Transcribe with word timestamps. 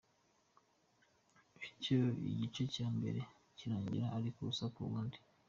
Bityo 1.59 1.97
igice 2.29 2.63
cya 2.73 2.87
mbere 2.95 3.19
kirangira 3.57 4.05
ari 4.15 4.29
ubusa 4.39 4.65
ku 4.75 4.81
bundi. 4.89 5.17